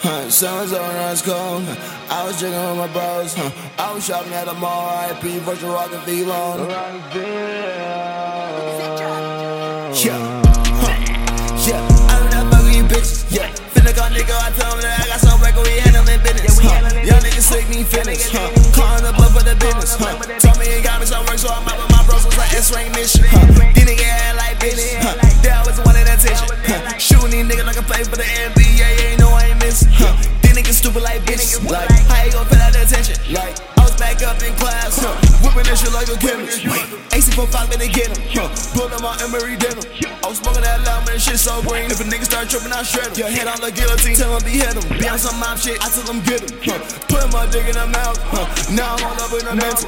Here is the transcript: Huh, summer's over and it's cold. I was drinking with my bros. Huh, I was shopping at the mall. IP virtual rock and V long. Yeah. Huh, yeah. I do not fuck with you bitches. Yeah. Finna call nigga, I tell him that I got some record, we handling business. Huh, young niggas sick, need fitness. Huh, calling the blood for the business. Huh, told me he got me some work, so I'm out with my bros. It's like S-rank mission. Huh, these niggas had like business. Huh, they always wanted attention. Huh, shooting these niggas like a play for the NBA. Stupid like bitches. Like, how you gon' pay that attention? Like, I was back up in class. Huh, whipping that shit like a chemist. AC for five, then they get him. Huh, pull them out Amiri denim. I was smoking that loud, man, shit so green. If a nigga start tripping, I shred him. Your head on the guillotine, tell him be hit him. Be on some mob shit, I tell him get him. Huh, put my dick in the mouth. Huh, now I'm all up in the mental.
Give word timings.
Huh, 0.00 0.30
summer's 0.30 0.72
over 0.72 0.84
and 0.84 1.10
it's 1.10 1.22
cold. 1.22 1.66
I 2.06 2.22
was 2.22 2.38
drinking 2.38 2.62
with 2.70 2.78
my 2.78 2.86
bros. 2.94 3.34
Huh, 3.34 3.50
I 3.82 3.92
was 3.92 4.06
shopping 4.06 4.32
at 4.32 4.46
the 4.46 4.54
mall. 4.54 4.94
IP 5.10 5.42
virtual 5.42 5.74
rock 5.74 5.90
and 5.90 6.02
V 6.06 6.22
long. 6.22 6.70
Yeah. 9.90 10.22
Huh, 10.78 10.94
yeah. 11.66 11.82
I 11.82 12.22
do 12.22 12.30
not 12.30 12.46
fuck 12.46 12.62
with 12.62 12.78
you 12.78 12.86
bitches. 12.86 13.26
Yeah. 13.26 13.50
Finna 13.74 13.90
call 13.90 14.06
nigga, 14.14 14.38
I 14.38 14.54
tell 14.54 14.70
him 14.70 14.86
that 14.86 15.02
I 15.02 15.10
got 15.10 15.18
some 15.18 15.42
record, 15.42 15.66
we 15.66 15.82
handling 15.82 16.22
business. 16.22 16.62
Huh, 16.62 16.94
young 17.02 17.18
niggas 17.18 17.50
sick, 17.50 17.66
need 17.66 17.90
fitness. 17.90 18.30
Huh, 18.30 18.54
calling 18.70 19.02
the 19.02 19.10
blood 19.18 19.34
for 19.34 19.42
the 19.42 19.58
business. 19.58 19.98
Huh, 19.98 20.14
told 20.38 20.62
me 20.62 20.70
he 20.70 20.78
got 20.78 21.02
me 21.02 21.10
some 21.10 21.26
work, 21.26 21.42
so 21.42 21.50
I'm 21.50 21.66
out 21.66 21.74
with 21.74 21.90
my 21.90 22.06
bros. 22.06 22.22
It's 22.22 22.38
like 22.38 22.54
S-rank 22.54 22.94
mission. 22.94 23.26
Huh, 23.26 23.50
these 23.74 23.82
niggas 23.82 24.06
had 24.06 24.38
like 24.38 24.62
business. 24.62 24.94
Huh, 25.02 25.18
they 25.42 25.50
always 25.50 25.82
wanted 25.82 26.06
attention. 26.06 26.46
Huh, 26.70 26.86
shooting 27.02 27.34
these 27.34 27.50
niggas 27.50 27.66
like 27.66 27.82
a 27.82 27.82
play 27.82 28.06
for 28.06 28.14
the 28.14 28.22
NBA. 28.22 28.57
Stupid 30.98 31.14
like 31.14 31.22
bitches. 31.22 31.62
Like, 31.70 31.86
how 32.10 32.24
you 32.24 32.32
gon' 32.32 32.46
pay 32.46 32.58
that 32.58 32.74
attention? 32.74 33.14
Like, 33.30 33.54
I 33.78 33.86
was 33.86 33.94
back 33.94 34.22
up 34.22 34.42
in 34.42 34.50
class. 34.58 34.98
Huh, 34.98 35.14
whipping 35.46 35.62
that 35.70 35.78
shit 35.78 35.94
like 35.94 36.10
a 36.10 36.18
chemist. 36.18 36.66
AC 37.14 37.30
for 37.32 37.46
five, 37.46 37.70
then 37.70 37.78
they 37.78 37.88
get 37.88 38.10
him. 38.10 38.18
Huh, 38.34 38.50
pull 38.74 38.88
them 38.90 39.04
out 39.06 39.22
Amiri 39.22 39.54
denim. 39.58 39.84
I 40.24 40.26
was 40.26 40.38
smoking 40.38 40.62
that 40.62 40.82
loud, 40.82 41.06
man, 41.06 41.18
shit 41.18 41.38
so 41.38 41.62
green. 41.62 41.86
If 41.90 42.00
a 42.00 42.04
nigga 42.04 42.24
start 42.24 42.50
tripping, 42.50 42.72
I 42.72 42.82
shred 42.82 43.14
him. 43.14 43.18
Your 43.18 43.30
head 43.30 43.46
on 43.46 43.60
the 43.60 43.70
guillotine, 43.70 44.16
tell 44.16 44.34
him 44.34 44.42
be 44.42 44.58
hit 44.58 44.74
him. 44.74 44.82
Be 44.98 45.06
on 45.08 45.18
some 45.18 45.38
mob 45.38 45.58
shit, 45.58 45.78
I 45.78 45.88
tell 45.88 46.06
him 46.10 46.18
get 46.26 46.42
him. 46.42 46.58
Huh, 46.66 46.82
put 47.06 47.30
my 47.30 47.46
dick 47.46 47.70
in 47.70 47.78
the 47.78 47.86
mouth. 47.86 48.18
Huh, 48.34 48.46
now 48.74 48.98
I'm 48.98 49.06
all 49.06 49.14
up 49.22 49.30
in 49.38 49.46
the 49.46 49.54
mental. 49.54 49.86